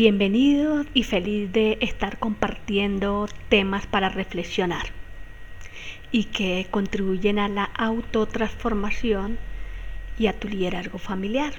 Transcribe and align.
Bienvenido 0.00 0.86
y 0.94 1.02
feliz 1.02 1.52
de 1.52 1.76
estar 1.82 2.18
compartiendo 2.18 3.28
temas 3.50 3.86
para 3.86 4.08
reflexionar 4.08 4.86
y 6.10 6.24
que 6.24 6.66
contribuyen 6.70 7.38
a 7.38 7.50
la 7.50 7.64
autotransformación 7.64 9.36
y 10.18 10.28
a 10.28 10.40
tu 10.40 10.48
liderazgo 10.48 10.96
familiar. 10.96 11.52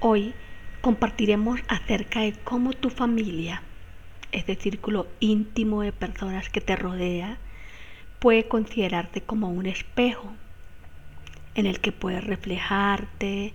Hoy 0.00 0.34
compartiremos 0.82 1.60
acerca 1.68 2.20
de 2.20 2.34
cómo 2.44 2.74
tu 2.74 2.90
familia, 2.90 3.62
este 4.30 4.54
círculo 4.54 5.06
íntimo 5.18 5.80
de 5.80 5.92
personas 5.92 6.50
que 6.50 6.60
te 6.60 6.76
rodea, 6.76 7.38
puede 8.18 8.46
considerarte 8.46 9.22
como 9.22 9.48
un 9.48 9.64
espejo 9.64 10.34
en 11.54 11.64
el 11.64 11.80
que 11.80 11.92
puedes 11.92 12.24
reflejarte 12.24 13.54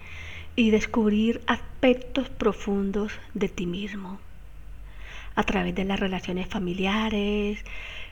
y 0.55 0.69
descubrir 0.69 1.41
aspectos 1.47 2.29
profundos 2.29 3.13
de 3.33 3.49
ti 3.49 3.65
mismo. 3.65 4.19
A 5.35 5.43
través 5.43 5.73
de 5.73 5.83
las 5.83 5.99
relaciones 5.99 6.47
familiares 6.47 7.63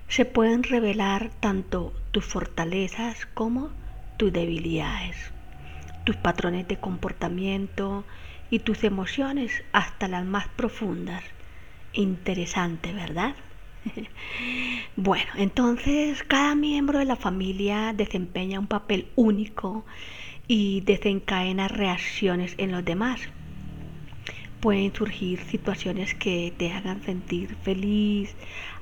se 0.08 0.26
pueden 0.26 0.64
revelar 0.64 1.30
tanto 1.40 1.94
tus 2.12 2.26
fortalezas 2.26 3.28
como 3.34 3.70
tus 4.18 4.34
debilidades, 4.34 5.32
tus 6.04 6.16
patrones 6.16 6.68
de 6.68 6.78
comportamiento 6.78 8.06
y 8.50 8.60
tus 8.60 8.84
emociones 8.84 9.64
hasta 9.72 10.08
las 10.08 10.26
más 10.26 10.48
profundas. 10.50 11.24
Interesante, 11.94 12.92
¿verdad? 12.92 13.36
bueno, 14.96 15.32
entonces 15.38 16.24
cada 16.24 16.56
miembro 16.56 17.00
de 17.00 17.06
la 17.06 17.16
familia 17.16 17.94
desempeña 17.94 18.60
un 18.60 18.68
papel 18.68 19.08
único 19.16 19.86
y 20.48 20.82
desencadena 20.82 21.68
reacciones 21.68 22.56
en 22.58 22.72
los 22.72 22.84
demás. 22.84 23.22
Pueden 24.60 24.94
surgir 24.94 25.40
situaciones 25.40 26.14
que 26.14 26.54
te 26.58 26.72
hagan 26.72 27.02
sentir 27.04 27.56
feliz, 27.64 28.36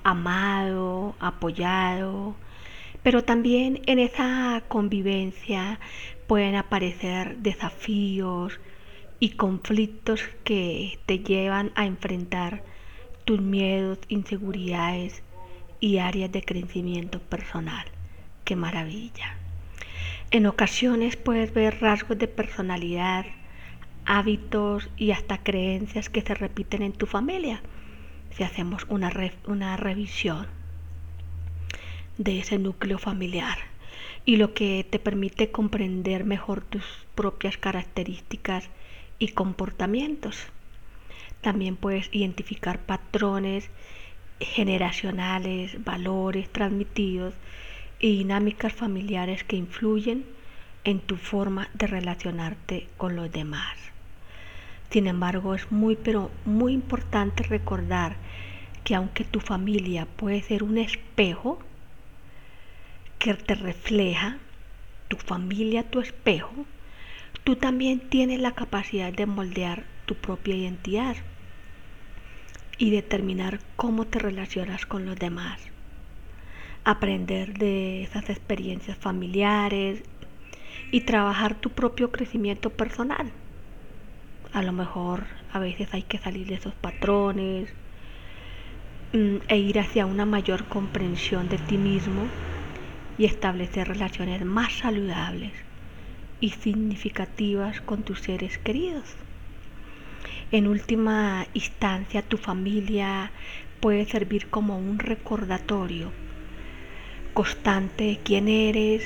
amado, 0.03 1.15
apoyado, 1.19 2.35
pero 3.03 3.23
también 3.23 3.81
en 3.85 3.99
esa 3.99 4.63
convivencia 4.67 5.79
pueden 6.27 6.55
aparecer 6.55 7.37
desafíos 7.37 8.59
y 9.19 9.31
conflictos 9.31 10.21
que 10.43 10.99
te 11.05 11.19
llevan 11.19 11.71
a 11.75 11.85
enfrentar 11.85 12.63
tus 13.25 13.41
miedos, 13.41 13.99
inseguridades 14.07 15.23
y 15.79 15.97
áreas 15.99 16.31
de 16.31 16.41
crecimiento 16.41 17.19
personal. 17.19 17.85
¡Qué 18.43 18.55
maravilla! 18.55 19.37
En 20.31 20.45
ocasiones 20.45 21.15
puedes 21.15 21.55
ver 21.55 21.81
rasgos 21.81 22.19
de 22.19 22.27
personalidad, 22.27 23.25
hábitos 24.05 24.87
y 24.95 25.09
hasta 25.09 25.39
creencias 25.39 26.09
que 26.09 26.21
se 26.21 26.35
repiten 26.35 26.83
en 26.83 26.93
tu 26.93 27.07
familia 27.07 27.63
si 28.29 28.43
hacemos 28.43 28.85
una, 28.89 29.11
una 29.47 29.75
revisión 29.75 30.45
de 32.19 32.37
ese 32.37 32.59
núcleo 32.59 32.99
familiar 32.99 33.57
y 34.23 34.35
lo 34.35 34.53
que 34.53 34.85
te 34.87 34.99
permite 34.99 35.49
comprender 35.49 36.25
mejor 36.25 36.61
tus 36.61 36.85
propias 37.15 37.57
características 37.57 38.69
y 39.17 39.29
comportamientos. 39.29 40.45
También 41.41 41.75
puedes 41.75 42.07
identificar 42.11 42.85
patrones 42.85 43.71
generacionales, 44.39 45.83
valores 45.83 46.51
transmitidos 46.51 47.33
y 47.99 48.17
dinámicas 48.17 48.73
familiares 48.73 49.43
que 49.43 49.57
influyen 49.57 50.25
en 50.83 50.99
tu 50.99 51.17
forma 51.17 51.69
de 51.73 51.87
relacionarte 51.87 52.87
con 52.97 53.15
los 53.15 53.31
demás. 53.31 53.77
Sin 54.89 55.07
embargo, 55.07 55.53
es 55.53 55.71
muy 55.71 55.95
pero 55.95 56.31
muy 56.45 56.73
importante 56.73 57.43
recordar 57.43 58.15
que 58.83 58.95
aunque 58.95 59.23
tu 59.23 59.39
familia 59.39 60.05
puede 60.05 60.41
ser 60.41 60.63
un 60.63 60.77
espejo 60.77 61.59
que 63.19 63.33
te 63.33 63.55
refleja, 63.55 64.37
tu 65.09 65.17
familia 65.17 65.83
tu 65.83 65.99
espejo, 65.99 66.65
tú 67.43 67.55
también 67.55 67.99
tienes 68.09 68.39
la 68.39 68.53
capacidad 68.53 69.11
de 69.11 69.25
moldear 69.25 69.83
tu 70.05 70.15
propia 70.15 70.55
identidad 70.55 71.17
y 72.77 72.91
determinar 72.91 73.59
cómo 73.75 74.05
te 74.05 74.19
relacionas 74.19 74.85
con 74.85 75.05
los 75.05 75.17
demás. 75.17 75.59
Aprender 76.85 77.57
de 77.57 78.03
esas 78.03 78.29
experiencias 78.29 78.97
familiares 78.97 80.01
y 80.91 81.01
trabajar 81.01 81.59
tu 81.59 81.69
propio 81.69 82.11
crecimiento 82.11 82.69
personal. 82.69 83.31
A 84.53 84.61
lo 84.63 84.71
mejor 84.71 85.25
a 85.51 85.59
veces 85.59 85.93
hay 85.93 86.03
que 86.03 86.17
salir 86.17 86.47
de 86.47 86.55
esos 86.55 86.73
patrones 86.73 87.69
mm, 89.13 89.37
e 89.47 89.57
ir 89.57 89.79
hacia 89.79 90.05
una 90.05 90.25
mayor 90.25 90.67
comprensión 90.67 91.49
de 91.49 91.57
ti 91.57 91.77
mismo 91.77 92.25
y 93.17 93.25
establecer 93.25 93.87
relaciones 93.87 94.43
más 94.45 94.73
saludables 94.73 95.53
y 96.39 96.51
significativas 96.51 97.81
con 97.81 98.03
tus 98.03 98.21
seres 98.21 98.57
queridos. 98.57 99.15
En 100.51 100.67
última 100.67 101.45
instancia, 101.53 102.21
tu 102.23 102.37
familia 102.37 103.31
puede 103.81 104.05
servir 104.05 104.49
como 104.49 104.79
un 104.79 104.97
recordatorio 104.97 106.11
constante 107.39 108.19
quién 108.21 108.49
eres 108.49 109.01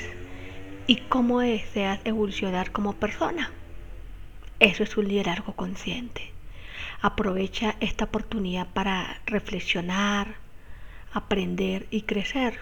y 0.88 0.96
cómo 0.96 1.38
deseas 1.38 2.00
evolucionar 2.02 2.72
como 2.72 2.94
persona. 2.94 3.52
Eso 4.58 4.82
es 4.82 4.96
un 4.96 5.06
liderazgo 5.06 5.54
consciente. 5.54 6.32
Aprovecha 7.00 7.76
esta 7.78 8.06
oportunidad 8.06 8.66
para 8.72 9.20
reflexionar, 9.26 10.34
aprender 11.12 11.86
y 11.92 12.00
crecer. 12.00 12.58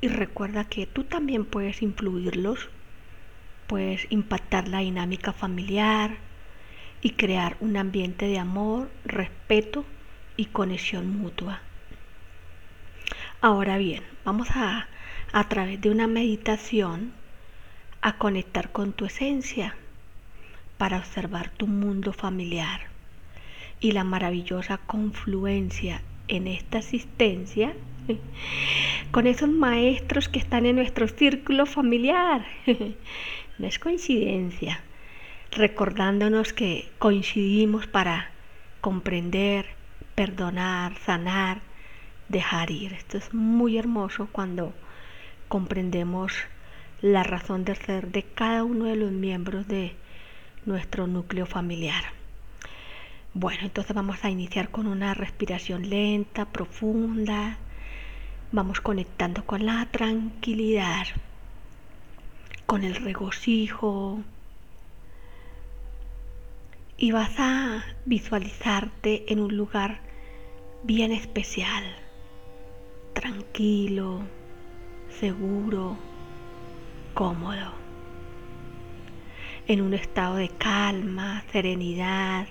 Y 0.00 0.08
recuerda 0.08 0.64
que 0.64 0.86
tú 0.86 1.04
también 1.04 1.44
puedes 1.44 1.80
influirlos, 1.80 2.68
puedes 3.68 4.08
impactar 4.10 4.66
la 4.66 4.80
dinámica 4.80 5.32
familiar, 5.32 6.16
y 7.00 7.10
crear 7.10 7.56
un 7.60 7.76
ambiente 7.76 8.26
de 8.26 8.40
amor, 8.40 8.90
respeto 9.04 9.84
y 10.36 10.46
conexión 10.46 11.16
mutua. 11.16 11.60
Ahora 13.44 13.76
bien, 13.76 14.02
vamos 14.24 14.48
a, 14.52 14.88
a 15.32 15.48
través 15.50 15.78
de 15.78 15.90
una 15.90 16.06
meditación, 16.06 17.12
a 18.00 18.16
conectar 18.16 18.72
con 18.72 18.94
tu 18.94 19.04
esencia 19.04 19.76
para 20.78 20.96
observar 20.96 21.50
tu 21.50 21.66
mundo 21.66 22.14
familiar 22.14 22.80
y 23.80 23.92
la 23.92 24.02
maravillosa 24.02 24.78
confluencia 24.78 26.00
en 26.26 26.46
esta 26.46 26.78
asistencia 26.78 27.74
con 29.10 29.26
esos 29.26 29.50
maestros 29.50 30.30
que 30.30 30.38
están 30.38 30.64
en 30.64 30.76
nuestro 30.76 31.06
círculo 31.06 31.66
familiar. 31.66 32.46
No 33.58 33.66
es 33.66 33.78
coincidencia 33.78 34.80
recordándonos 35.50 36.54
que 36.54 36.88
coincidimos 36.98 37.86
para 37.86 38.30
comprender, 38.80 39.66
perdonar, 40.14 40.96
sanar, 41.04 41.60
dejar 42.28 42.70
ir. 42.70 42.92
Esto 42.92 43.18
es 43.18 43.32
muy 43.34 43.78
hermoso 43.78 44.28
cuando 44.30 44.72
comprendemos 45.48 46.32
la 47.00 47.22
razón 47.22 47.64
de 47.64 47.74
ser 47.74 48.10
de 48.10 48.22
cada 48.22 48.64
uno 48.64 48.86
de 48.86 48.96
los 48.96 49.12
miembros 49.12 49.68
de 49.68 49.94
nuestro 50.64 51.06
núcleo 51.06 51.46
familiar. 51.46 52.04
Bueno, 53.34 53.60
entonces 53.62 53.94
vamos 53.94 54.24
a 54.24 54.30
iniciar 54.30 54.70
con 54.70 54.86
una 54.86 55.12
respiración 55.12 55.90
lenta, 55.90 56.46
profunda. 56.46 57.58
Vamos 58.52 58.80
conectando 58.80 59.44
con 59.44 59.66
la 59.66 59.86
tranquilidad, 59.90 61.06
con 62.66 62.84
el 62.84 62.94
regocijo, 62.94 64.22
y 66.96 67.12
vas 67.12 67.32
a 67.38 67.84
visualizarte 68.04 69.32
en 69.32 69.40
un 69.40 69.56
lugar 69.56 70.00
bien 70.84 71.12
especial, 71.12 71.84
tranquilo, 73.54 74.22
seguro, 75.20 75.96
cómodo, 77.14 77.72
en 79.68 79.80
un 79.80 79.94
estado 79.94 80.34
de 80.34 80.48
calma, 80.48 81.44
serenidad, 81.52 82.48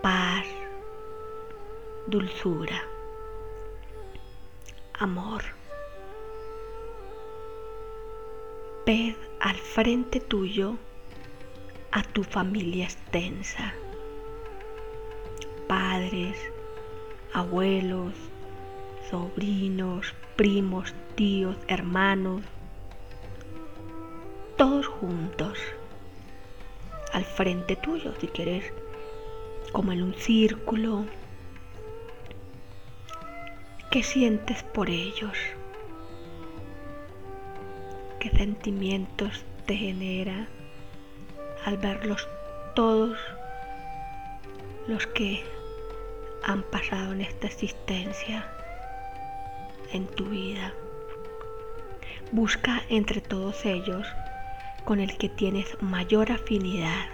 paz, 0.00 0.46
dulzura, 2.06 2.80
amor. 5.00 5.42
Ved 8.86 9.16
al 9.40 9.56
frente 9.56 10.20
tuyo 10.20 10.76
a 11.90 12.04
tu 12.04 12.22
familia 12.22 12.84
extensa, 12.84 13.74
padres, 15.66 16.38
abuelos, 17.32 18.14
sobrinos, 19.10 20.14
primos, 20.36 20.94
tíos, 21.14 21.56
hermanos, 21.66 22.42
todos 24.56 24.86
juntos 24.86 25.58
al 27.12 27.24
frente 27.24 27.76
tuyo. 27.76 28.12
Si 28.20 28.26
quieres, 28.28 28.72
como 29.72 29.92
en 29.92 30.02
un 30.02 30.14
círculo. 30.14 31.04
¿Qué 33.90 34.02
sientes 34.02 34.62
por 34.62 34.90
ellos? 34.90 35.36
¿Qué 38.20 38.30
sentimientos 38.30 39.44
te 39.66 39.76
genera 39.76 40.48
al 41.64 41.78
verlos 41.78 42.28
todos 42.74 43.18
los 44.86 45.06
que 45.06 45.44
han 46.42 46.62
pasado 46.62 47.12
en 47.12 47.22
esta 47.22 47.46
existencia, 47.46 48.57
en 49.92 50.06
tu 50.06 50.26
vida? 50.26 50.72
Busca 52.32 52.82
entre 52.88 53.20
todos 53.20 53.64
ellos 53.64 54.06
con 54.84 55.00
el 55.00 55.16
que 55.18 55.28
tienes 55.28 55.66
mayor 55.82 56.32
afinidad. 56.32 57.06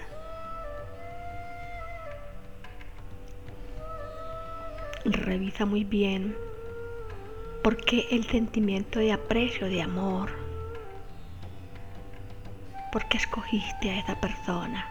Revisa 5.04 5.66
muy 5.66 5.84
bien 5.84 6.36
por 7.64 7.76
qué 7.76 8.06
el 8.10 8.24
sentimiento 8.24 8.98
de 8.98 9.12
aprecio, 9.12 9.68
de 9.68 9.82
amor, 9.82 10.30
por 12.92 13.08
qué 13.08 13.16
escogiste 13.16 13.90
a 13.90 13.98
esa 13.98 14.20
persona, 14.20 14.86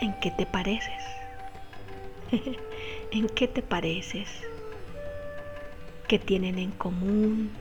en 0.00 0.12
qué 0.14 0.30
te 0.30 0.46
pareces, 0.46 1.02
en 3.12 3.28
qué 3.28 3.46
te 3.48 3.62
pareces, 3.62 4.28
qué 6.10 6.18
tienen 6.18 6.58
en 6.58 6.72
común, 6.72 7.52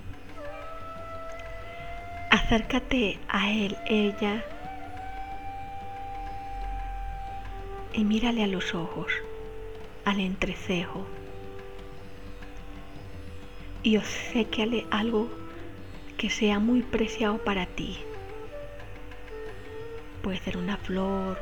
Acércate 2.32 3.20
a 3.28 3.52
él, 3.52 3.78
ella, 3.86 4.44
y 7.94 8.04
mírale 8.04 8.44
a 8.44 8.48
los 8.48 8.74
ojos, 8.74 9.12
al 10.04 10.20
entrecejo, 10.20 11.06
y 13.84 13.98
obsequiale 13.98 14.88
algo 14.90 15.30
que 16.18 16.32
sea 16.32 16.58
muy 16.58 16.82
preciado 16.82 17.38
para 17.44 17.68
ti. 17.68 18.00
Puede 20.24 20.40
ser 20.40 20.58
una 20.58 20.78
flor, 20.78 21.38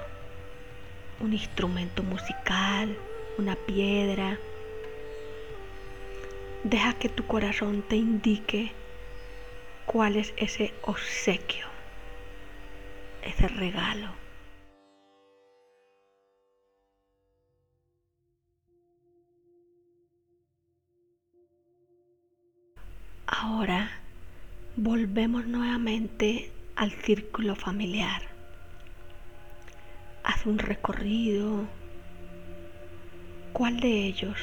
un 1.22 1.32
instrumento 1.32 2.04
musical, 2.04 2.98
una 3.38 3.56
piedra. 3.56 4.38
Deja 6.70 6.92
que 7.00 7.08
tu 7.08 7.26
corazón 7.26 7.82
te 7.88 7.96
indique 7.96 8.74
cuál 9.86 10.18
es 10.18 10.34
ese 10.36 10.74
obsequio, 10.82 11.66
ese 13.24 13.48
regalo. 13.48 14.10
Ahora 23.28 23.90
volvemos 24.76 25.48
nuevamente 25.48 26.52
al 26.76 26.92
círculo 26.92 27.56
familiar. 27.56 28.24
Haz 30.26 30.46
un 30.46 30.60
recorrido. 30.60 31.66
¿Cuál 33.54 33.80
de 33.80 34.06
ellos 34.06 34.36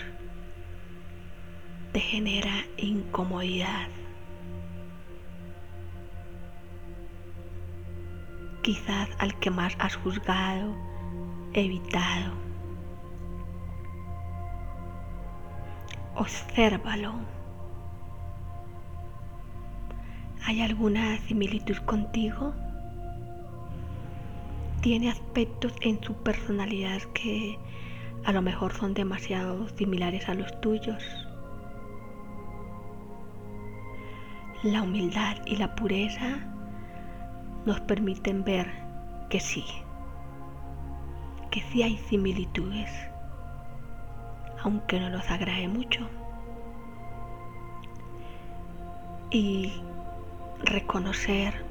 te 1.95 2.01
genera 2.01 2.67
incomodidad? 2.77 3.89
quizás 8.65 9.11
al 9.19 9.39
que 9.41 9.51
más 9.51 9.77
has 9.79 9.95
juzgado, 9.95 10.75
evitado. 11.53 12.33
Obsérvalo. 16.17 17.13
¿Hay 20.47 20.63
alguna 20.63 21.19
similitud 21.19 21.77
contigo? 21.85 22.55
¿Tiene 24.81 25.11
aspectos 25.11 25.75
en 25.83 26.03
su 26.03 26.15
personalidad 26.15 27.03
que 27.13 27.59
a 28.25 28.33
lo 28.33 28.41
mejor 28.41 28.73
son 28.73 28.95
demasiado 28.95 29.69
similares 29.77 30.27
a 30.31 30.35
los 30.35 30.59
tuyos? 30.63 31.24
La 34.65 34.81
humildad 34.81 35.37
y 35.45 35.57
la 35.57 35.75
pureza 35.75 36.39
nos 37.67 37.83
permiten 37.83 38.45
ver 38.45 38.73
que 39.29 39.39
sí, 39.39 39.63
que 41.51 41.61
sí 41.61 41.83
hay 41.83 41.99
similitudes, 41.99 42.91
aunque 44.63 44.99
no 45.01 45.11
nos 45.11 45.31
agrade 45.31 45.69
mucho. 45.69 46.09
Y 49.31 49.71
reconocer 50.63 51.63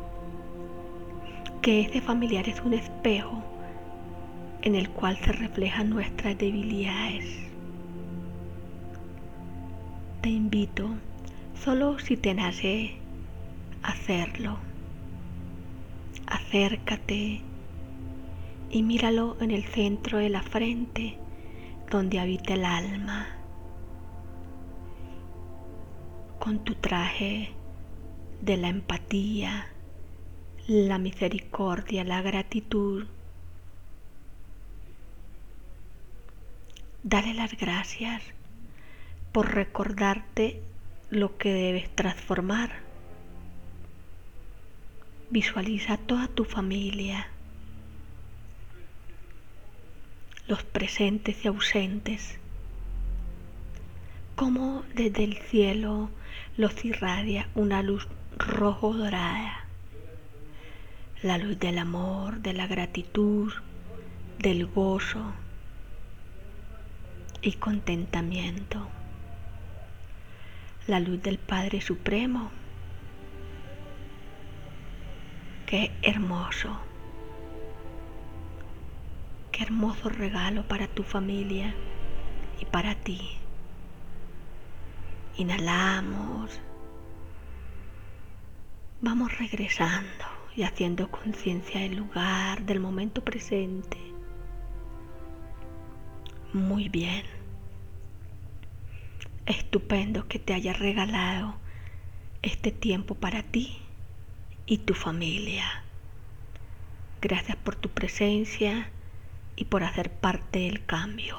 que 1.63 1.81
ese 1.81 1.99
familiar 1.99 2.47
es 2.47 2.61
un 2.61 2.75
espejo 2.75 3.43
en 4.61 4.75
el 4.75 4.87
cual 4.91 5.17
se 5.17 5.31
reflejan 5.31 5.89
nuestras 5.89 6.37
debilidades. 6.37 7.25
Te 10.21 10.29
invito, 10.29 10.91
solo 11.63 11.97
si 11.97 12.17
te 12.17 12.33
nace 12.33 12.97
hacerlo, 13.83 14.57
acércate 16.27 17.41
y 18.69 18.83
míralo 18.83 19.37
en 19.39 19.51
el 19.51 19.63
centro 19.63 20.17
de 20.17 20.27
la 20.27 20.41
frente 20.41 21.17
donde 21.89 22.19
habita 22.19 22.55
el 22.55 22.65
alma. 22.65 23.27
Con 26.39 26.65
tu 26.65 26.75
traje 26.75 27.51
de 28.41 28.57
la 28.57 28.67
empatía, 28.67 29.67
la 30.67 30.97
misericordia, 30.97 32.03
la 32.03 32.21
gratitud. 32.21 33.05
Dale 37.03 37.33
las 37.33 37.55
gracias 37.57 38.21
por 39.31 39.53
recordarte 39.53 40.61
lo 41.15 41.37
que 41.37 41.53
debes 41.53 41.89
transformar. 41.95 42.71
Visualiza 45.29 45.97
toda 45.97 46.27
tu 46.27 46.45
familia, 46.45 47.27
los 50.47 50.63
presentes 50.63 51.43
y 51.43 51.47
ausentes, 51.47 52.37
como 54.35 54.83
desde 54.93 55.23
el 55.23 55.37
cielo 55.37 56.09
los 56.57 56.83
irradia 56.85 57.47
una 57.55 57.81
luz 57.81 58.07
rojo 58.37 58.93
dorada, 58.93 59.65
la 61.21 61.37
luz 61.37 61.59
del 61.59 61.77
amor, 61.77 62.41
de 62.41 62.53
la 62.53 62.67
gratitud, 62.67 63.51
del 64.39 64.65
gozo 64.67 65.33
y 67.41 67.53
contentamiento, 67.53 68.87
la 70.87 70.99
luz 70.99 71.21
del 71.21 71.37
Padre 71.37 71.81
Supremo 71.81 72.51
Qué 75.73 75.91
hermoso. 76.03 76.69
Qué 79.51 79.63
hermoso 79.63 80.07
regalo 80.07 80.67
para 80.67 80.85
tu 80.85 81.01
familia 81.01 81.73
y 82.61 82.65
para 82.65 82.93
ti. 82.93 83.19
Inhalamos. 85.35 86.61
Vamos 89.01 89.35
regresando 89.39 90.25
y 90.55 90.61
haciendo 90.61 91.09
conciencia 91.09 91.81
del 91.81 91.95
lugar, 91.95 92.61
del 92.67 92.79
momento 92.79 93.23
presente. 93.23 93.97
Muy 96.53 96.87
bien. 96.87 97.25
Estupendo 99.73 100.27
que 100.27 100.37
te 100.37 100.53
haya 100.53 100.71
regalado 100.71 101.55
este 102.43 102.71
tiempo 102.71 103.15
para 103.15 103.41
ti 103.41 103.79
y 104.67 104.77
tu 104.77 104.93
familia. 104.93 105.65
Gracias 107.23 107.57
por 107.57 107.75
tu 107.75 107.89
presencia 107.89 108.91
y 109.55 109.65
por 109.65 109.83
hacer 109.83 110.11
parte 110.11 110.59
del 110.59 110.85
cambio. 110.85 111.37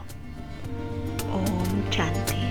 Om 1.31 1.91
Chanti. 1.91 2.44